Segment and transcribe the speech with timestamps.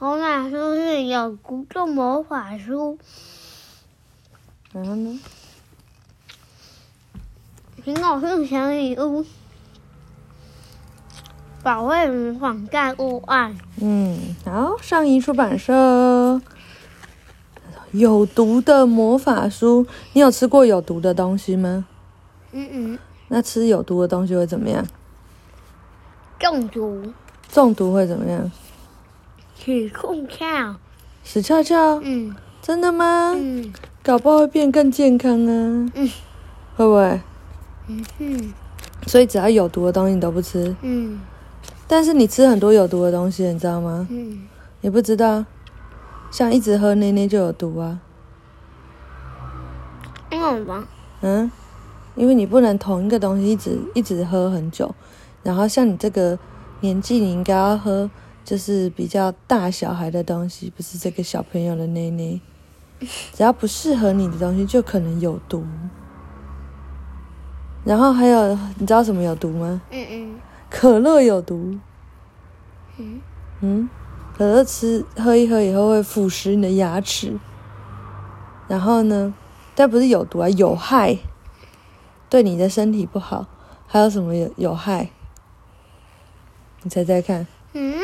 [0.00, 2.96] 魔法书是有毒的魔法书。
[4.72, 5.18] 然后呢？
[7.84, 9.24] 苹果是小礼物，
[11.64, 13.52] 保卫模仿在屋外。
[13.80, 16.40] 嗯，好，上一出版社
[17.90, 21.86] 有毒的魔法书，你有吃过有毒的东西吗？
[22.52, 24.86] 嗯嗯，那吃有毒的东西会怎么样？
[26.38, 27.12] 中毒，
[27.50, 28.48] 中毒会怎么样？
[29.58, 30.76] 起控跳。
[31.24, 32.00] 死翘翘？
[32.02, 33.34] 嗯真的吗？
[33.36, 33.72] 嗯
[34.02, 35.90] 搞不好会变更健康啊。
[35.94, 36.08] 嗯
[36.76, 37.20] 会不会？
[37.88, 38.54] 嗯嗯
[39.06, 41.20] 所以只要有毒的东西你都不吃，嗯
[41.86, 44.06] 但是你吃很多有毒的东西，你知道吗？
[44.10, 44.46] 嗯，
[44.82, 45.44] 你不知道，
[46.30, 47.98] 像一直喝奶奶就有毒啊。
[50.30, 50.84] 因为什么？
[51.22, 51.50] 嗯，
[52.14, 54.94] 因为你不能同一个东西一直一直喝很久，
[55.42, 56.38] 然后像你这个
[56.80, 58.10] 年纪，你应该要喝
[58.48, 62.40] 就是比较大小孩的东西，不是这个小朋友的内内。
[63.34, 65.66] 只要不适合你的东西，就可能有毒。
[67.84, 69.82] 然后还有，你知道什么有毒吗？
[69.90, 71.78] 嗯嗯可乐有毒。
[72.96, 73.20] 嗯，
[73.60, 73.90] 嗯，
[74.34, 77.38] 可乐吃喝一喝以后会腐蚀你的牙齿。
[78.66, 79.34] 然后呢，
[79.74, 81.18] 但不是有毒啊，有害，
[82.30, 83.46] 对你的身体不好。
[83.86, 85.10] 还有什么有有害？
[86.82, 87.94] 你猜猜看，嗯，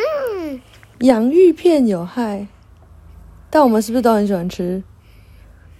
[1.00, 2.46] 洋芋片有害，
[3.50, 4.82] 但我们是不是都很喜欢吃？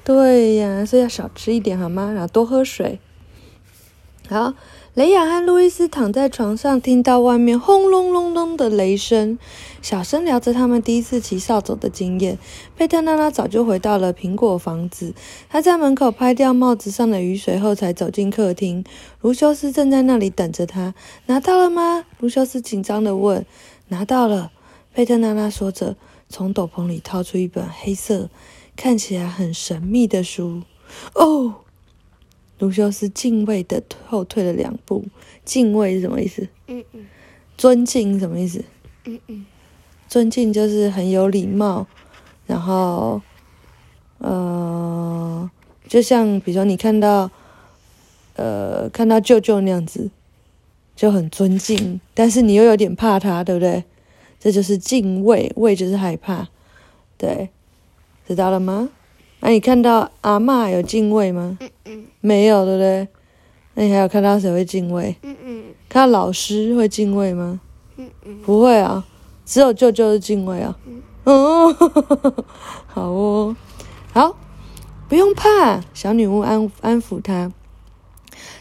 [0.05, 2.13] 对呀，所以要少吃一点好吗？
[2.13, 2.99] 然后多喝水。
[4.29, 4.55] 好，
[4.95, 9.39] 雷亚和路易斯躺在床上，听到外面轰隆隆隆的雷声，
[9.83, 12.39] 小声聊着他们第一次骑扫帚的经验。
[12.77, 15.15] 佩特娜拉早就回到了苹果房子，
[15.49, 18.85] 她在门口拍掉帽子上的雨水后，才走进客厅。
[19.21, 20.95] 卢修斯正在那里等着她。
[21.27, 22.05] 拿到了吗？
[22.19, 23.45] 卢修斯紧张地问。
[23.89, 24.51] 拿到了，
[24.95, 25.97] 佩特娜拉说着，
[26.29, 28.31] 从斗篷里掏出一本黑色、
[28.77, 30.63] 看起来很神秘的书。
[31.15, 31.57] 哦。
[32.61, 35.05] 卢修斯敬畏的后退了两步。
[35.45, 36.47] 敬畏是什么意思？
[36.69, 37.05] 嗯嗯
[37.59, 38.65] 尊敬什么意思？
[39.07, 39.45] 嗯嗯
[40.09, 41.85] 尊敬就是很有礼貌，
[42.47, 43.21] 然后，
[44.19, 45.51] 呃，
[45.89, 47.29] 就像比如说你看到，
[48.37, 50.09] 呃，看到舅舅那样子，
[50.95, 53.83] 就很尊敬，但是你又有点怕他，对不对？
[54.39, 56.49] 这就是敬畏，畏就是害怕，
[57.17, 57.49] 对，
[58.27, 58.89] 知道了吗？
[59.41, 61.59] 那、你看到阿嬷有敬畏吗？
[61.61, 63.09] 嗯嗯没有，对不对？
[63.75, 65.17] 那你还有看到谁会敬畏？
[65.23, 67.61] 嗯嗯看到老师会敬畏吗？
[67.97, 69.05] 嗯嗯不会啊，
[69.45, 70.77] 只有舅舅是敬畏啊。
[71.25, 71.75] 嗯，
[72.87, 73.57] 好哦，
[74.13, 74.37] 好，
[75.09, 75.81] 不用怕。
[75.95, 77.53] 小女巫安安抚他，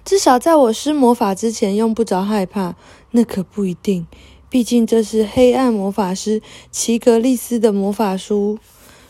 [0.06, 2.76] 至少在我施魔法之前用不着害怕。
[3.12, 4.08] 那可不一定，
[4.54, 8.60] 毕竟这是黑暗魔法师奇格利斯的魔法书。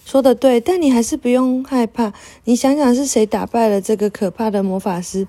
[0.05, 2.13] 说的对，但你还是不用害怕。
[2.45, 5.27] 你想想是谁打败了这个可怕的魔法师，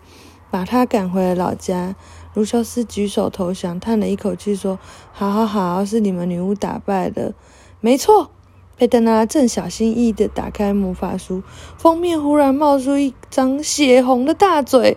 [0.53, 1.97] 把他赶回了老家。
[2.35, 4.79] 卢修斯举手投降，叹了一口气说
[5.11, 7.35] ：“好好好，是你们女巫打败的，
[7.81, 8.31] 没错。”
[8.79, 11.43] 佩德娜正小心翼翼地打开魔法书，
[11.77, 14.97] 封面忽然冒出一张血红的大嘴，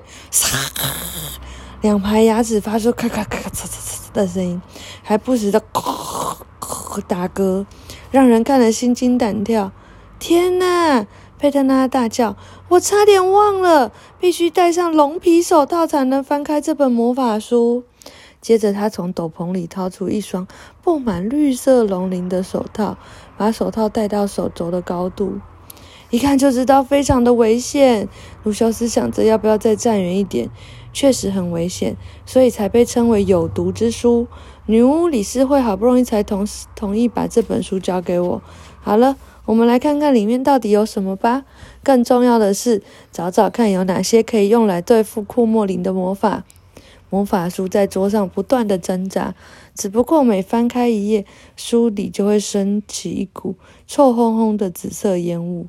[1.81, 4.59] 两排牙齿发出咔咔咔咔嚓嚓嚓的声音，
[5.07, 5.63] 还不时的
[7.07, 7.65] 打嗝，
[8.11, 9.71] 让人看了心惊胆跳。
[10.19, 11.07] 天哪！
[11.39, 12.35] 佩特拉大叫
[12.67, 17.85] ：“我差点忘了，必须戴上龙皮手套才能翻开这本魔法书。”
[18.41, 20.45] 接着，他从斗篷里掏出一双
[20.83, 22.97] 布满绿色龙鳞的手套，
[23.37, 25.39] 把手套戴到手肘的高度，
[26.09, 28.09] 一看就知道非常的危险。
[28.43, 30.49] 卢修斯想着要不要再站远一点，
[30.91, 34.27] 确实很危险，所以才被称为有毒之书。
[34.67, 38.41] 女巫理事会好不容易才同同意把这本书交给我。
[38.79, 39.17] 好了。
[39.47, 41.45] 我们来看看里面到底有什么吧。
[41.81, 42.83] 更重要的是，
[43.13, 46.43] 找找看有哪些可以用来对付库莫林的魔法。
[47.09, 49.35] 魔法书在桌上不断的挣扎，
[49.73, 53.55] 只不过每翻开一页，书里就会升起一股
[53.87, 55.67] 臭烘烘的紫色烟雾。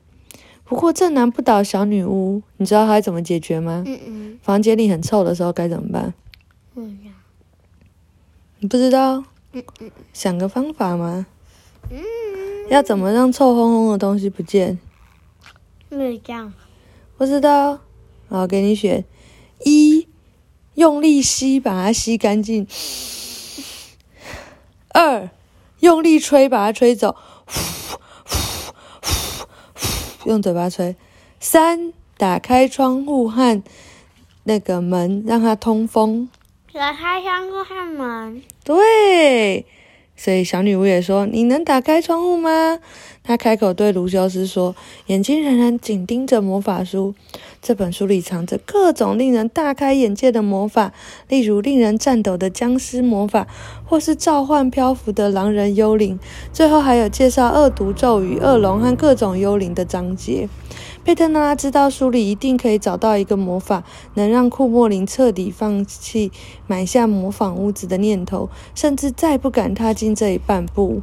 [0.64, 3.84] 不过这难不倒小女巫，你知道她怎么解决吗？
[3.86, 6.12] 嗯嗯，房间里很臭的时候该怎么办？
[6.74, 7.14] 不一样。
[8.60, 9.22] 你不知道？
[10.12, 11.26] 想个方法吗？
[11.90, 12.00] 嗯，
[12.68, 14.80] 要怎么让臭烘烘的东西不见？
[15.88, 16.52] 不一样。
[17.16, 17.78] 不知道，
[18.28, 19.04] 好，给你选：
[19.64, 20.08] 一，
[20.74, 22.66] 用力吸，把它吸干净；
[24.88, 25.30] 二，
[25.78, 27.14] 用力吹，把它吹走；
[30.24, 30.96] 用嘴巴吹；
[31.38, 33.62] 三，打开窗户和
[34.42, 36.28] 那个门，让它通风。
[36.78, 38.40] 打开窗户和门。
[38.62, 39.66] 对，
[40.14, 42.78] 所以小女巫也说：“你能打开窗户吗？”
[43.24, 44.76] 她开口对卢修斯说，
[45.06, 47.16] 眼睛仍然紧盯着魔法书。
[47.60, 50.92] 这本书里藏着各种令人大开眼界的魔法，
[51.28, 53.48] 例如令人颤抖的僵尸魔法，
[53.84, 56.20] 或是召唤漂浮的狼人幽灵。
[56.52, 60.48] 最后还有介绍恶毒咒语、恶龙和各种幽灵的章节。
[61.08, 63.82] 佩特娜拉知道书里一定可以找到一个魔法，
[64.12, 66.30] 能让库莫林彻底放弃
[66.66, 71.00] 买下模仿屋子的念头，甚至再不敢踏进这一半步。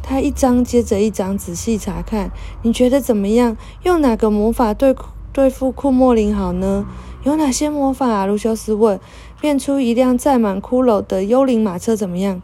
[0.00, 2.30] 他一张接着一张仔细查看，
[2.62, 3.56] 你觉得怎么样？
[3.82, 4.94] 用哪个魔法对
[5.32, 6.86] 对付库莫林好呢？
[7.24, 8.26] 有哪些魔法？
[8.26, 9.00] 卢修斯问。
[9.40, 12.40] 变出一辆载满骷髅的幽灵马车怎么样？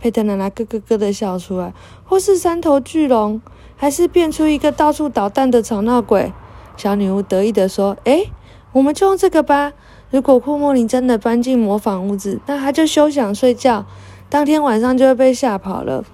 [0.00, 1.72] 佩特奶奶咯咯咯的笑出来。
[2.04, 3.40] 或是三头巨龙？
[3.76, 6.32] 还是变出一个到处捣蛋的吵闹鬼？
[6.76, 8.30] 小女巫得意地说：“诶，
[8.72, 9.72] 我们就用这个吧。
[10.10, 13.84] 如果库莫林真的搬进模仿屋子，那他就休想睡觉，
[14.30, 16.04] 当天晚上就会被吓跑了。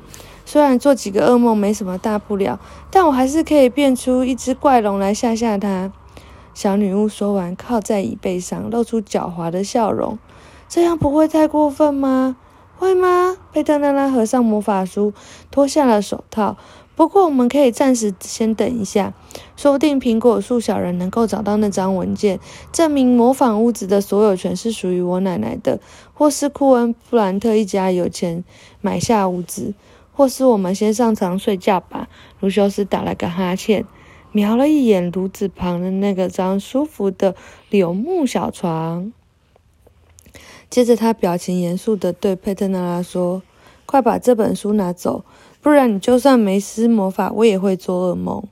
[0.45, 2.59] 虽然做几个噩梦没什么大不了，
[2.91, 5.93] 但我还是可以变出一只怪龙来吓吓他。”
[6.55, 10.19] 小女巫说完，靠在椅背上，露出狡猾的笑容。
[10.69, 12.37] 这样不会太过分吗？
[12.83, 13.37] 会吗？
[13.53, 15.15] 佩特娜拉合上魔法书，
[15.53, 16.57] 脱下了手套。
[16.97, 19.15] 不过，我们可以暂时先等一下，
[19.57, 22.41] 说不定苹果树小人能够找到那张文件，
[22.73, 25.79] 证明模仿屋子的所有权是属于我奶奶的，
[26.13, 28.43] 或是库恩布兰特一家有钱。
[28.81, 29.75] 买下屋子，
[30.13, 32.09] 或是我们先上床睡觉吧。
[32.41, 33.85] 卢修斯打了个哈欠，
[34.33, 37.37] 瞄了一眼炉子旁的那个张舒服的
[37.71, 39.13] 柳木小床，
[40.73, 43.43] 接着他表情严肃地对佩特娜拉说
[43.85, 45.23] ：“快把这本书拿走。”
[45.61, 48.43] 不然，你就算没施魔法，我也会做噩梦。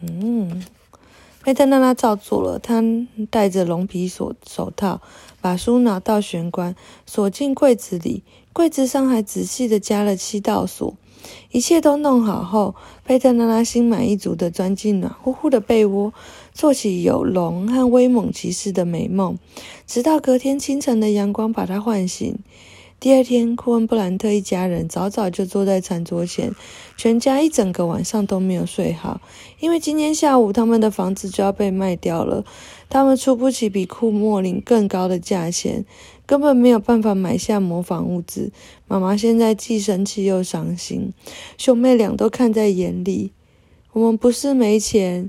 [0.00, 0.64] 嗯，
[1.44, 2.58] 佩特娜拉照做了。
[2.58, 2.82] 她
[3.30, 5.02] 戴着龙皮手手套，
[5.42, 6.74] 把书拿到玄关，
[7.04, 8.22] 锁进柜子里。
[8.54, 10.96] 柜子上还仔细的加了七道锁。
[11.50, 12.74] 一切都弄好后，
[13.04, 16.14] 佩特娜拉心满意足的钻进暖乎乎的被窝，
[16.54, 19.36] 做起有龙和威猛骑士的美梦，
[19.86, 22.38] 直到隔天清晨的阳光把她唤醒。
[23.04, 26.54] 第二天，库恩布兰特一家人早早就坐在餐桌前，
[26.96, 29.20] 全家一整个晚上都没有睡好，
[29.60, 32.46] 因为今天下午他们的房子就要被卖掉了。
[32.88, 35.84] 他们出不起比库莫林更高的价钱，
[36.24, 38.50] 根本没有办法买下模仿物资。
[38.88, 41.12] 妈妈现在既生气又伤心，
[41.58, 43.32] 兄妹俩都看在眼里。
[43.92, 45.28] 我们不是没钱。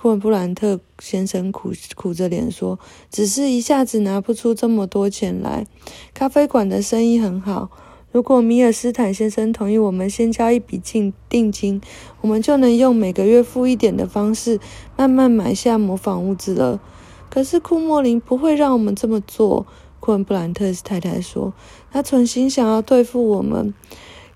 [0.00, 2.78] 库恩布兰特先生苦苦着脸说
[3.12, 5.66] ：“只是一下子拿不出这么多钱来。
[6.14, 7.68] 咖啡馆的生意很好，
[8.10, 11.82] 如果米尔斯坦先生同意我们先交一笔定定金，
[12.22, 14.58] 我们就能用每个月付一点的方式，
[14.96, 16.80] 慢慢买下模仿物资了。
[17.28, 19.66] 可是库莫林不会让我们这么做。”
[20.00, 21.52] 库恩布兰特太太说
[21.92, 23.74] ：“他存心想要对付我们，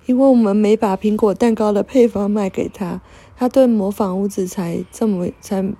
[0.04, 3.00] 因为我们没把苹果蛋糕的配方卖给他。”
[3.36, 5.74] 他对模仿屋子才这么才，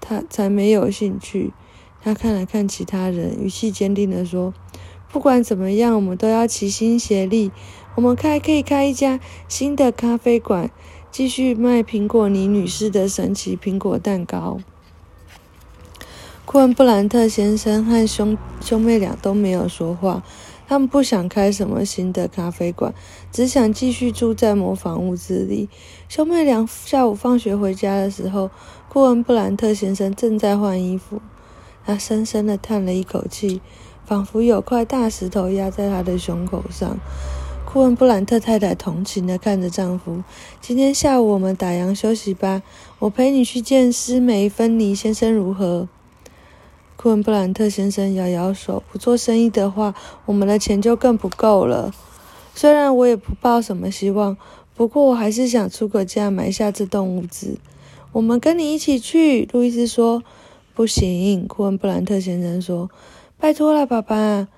[0.00, 1.52] 他才没有兴趣。
[2.00, 4.54] 他看了看其他人，语气坚定地说
[5.10, 7.50] ：“不管怎么样，我们都要齐心协力。
[7.96, 9.18] 我们开可以开一家
[9.48, 10.70] 新的咖啡馆，
[11.10, 14.58] 继续卖苹果尼女士的神奇苹果蛋糕。”
[16.46, 20.22] 库恩布兰特先生和兄兄妹俩都没有说话。
[20.68, 22.92] 他们不想开什么新的咖啡馆，
[23.32, 25.70] 只想继续住在模仿屋子里。
[26.10, 28.50] 兄妹俩下午放学回家的时候，
[28.90, 31.22] 库恩布兰特先生正在换衣服。
[31.86, 33.62] 他深深的叹了一口气，
[34.04, 36.98] 仿佛有块大石头压在他的胸口上。
[37.64, 40.22] 库恩布兰特太太同情的看着丈夫
[40.60, 42.62] ：“今天下午我们打烊休息吧，
[42.98, 45.88] 我陪你去见施梅芬尼先生，如何？”
[47.00, 49.94] 库恩布兰特先生摇摇手：“不做生意的话，
[50.26, 51.94] 我们的钱就更不够了。
[52.56, 54.36] 虽然我也不抱什么希望，
[54.74, 57.56] 不过我还是想出个价买下这栋屋子。
[58.10, 60.24] 我们跟你一起去。”路易斯说。
[60.74, 62.90] “不行。”库恩布兰特先生说。
[63.38, 64.48] “拜托了，爸爸。”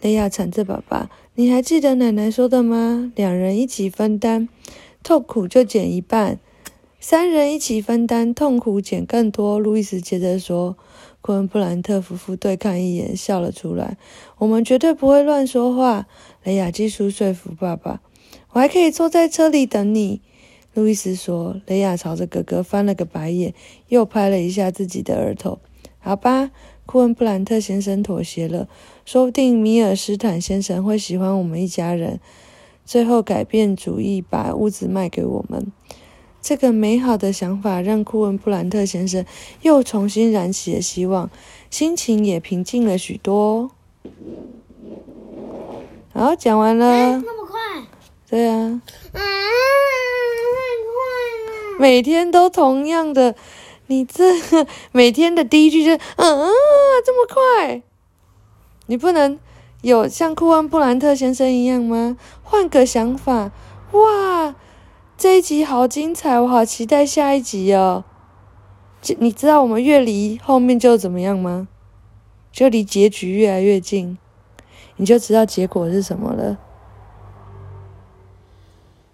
[0.00, 3.10] 雷亚缠着爸爸：“你还记得奶奶说的吗？
[3.16, 4.48] 两人一起分担，
[5.02, 6.36] 痛苦就减一半；
[7.00, 10.76] 三人一起分担，痛苦减更多。”路易斯接着说。
[11.26, 13.96] 库恩布兰特夫妇对看一眼，笑了出来。
[14.38, 16.06] 我们绝对不会乱说话。
[16.44, 18.00] 雷亚继续说服爸爸。
[18.52, 20.20] 我还可以坐在车里等你，
[20.72, 21.60] 路易斯说。
[21.66, 23.52] 雷亚朝着哥哥翻了个白眼，
[23.88, 25.58] 又拍了一下自己的额头。
[25.98, 26.52] 好吧，
[26.86, 28.68] 库恩布兰特先生妥协了。
[29.04, 32.20] 说不定米尔斯坦先生会喜欢我们一家人，
[32.84, 35.72] 最后改变主意，把屋子卖给我们。
[36.46, 39.26] 这个美好的想法让库恩布兰特先生
[39.62, 41.28] 又重新燃起了希望，
[41.70, 43.72] 心情也平静了许多。
[46.14, 47.18] 好，讲完了。
[47.18, 47.82] 那么快？
[48.30, 48.80] 对啊，
[49.12, 49.24] 啊，太快
[51.72, 51.80] 了！
[51.80, 53.34] 每天都同样的，
[53.88, 54.22] 你这
[54.92, 56.48] 每天的第一句就是嗯
[57.04, 57.82] 这么快，
[58.86, 59.36] 你不能
[59.82, 62.16] 有像库恩布兰特先生一样吗？
[62.44, 63.50] 换个想法，
[63.90, 64.54] 哇，
[65.18, 68.04] 这一集好精彩，我好期待下一集哦。
[69.00, 71.68] 这你知道我们越离后面就怎么样吗？
[72.52, 74.18] 就离结局越来越近，
[74.96, 76.58] 你就知道结果是什么了。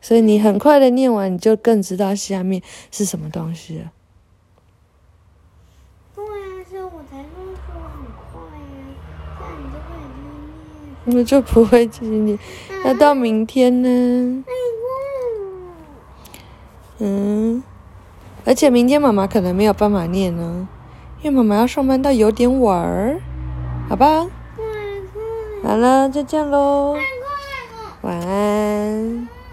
[0.01, 3.93] 所以你很快的念完，你就更知道下面是什么东西了。
[6.17, 7.29] 对啊，所以我才说
[7.65, 8.75] 说很快呀，
[9.39, 11.17] 这样你就会很念。
[11.17, 12.37] 那就不会继续念，
[12.85, 14.45] 要到明天呢。
[17.05, 17.61] 嗯
[18.45, 20.69] 而且明天妈妈可能没有办法念呢
[21.21, 23.21] 因为妈妈要上班到有点晚儿。
[23.89, 24.27] 好吧？
[25.65, 26.97] 好了再见喽
[28.03, 29.29] 晚安。